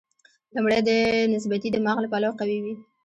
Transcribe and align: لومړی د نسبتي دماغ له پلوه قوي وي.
لومړی 0.55 0.79
د 0.89 0.89
نسبتي 1.33 1.69
دماغ 1.71 1.97
له 2.03 2.07
پلوه 2.11 2.37
قوي 2.39 2.59
وي. 2.63 2.73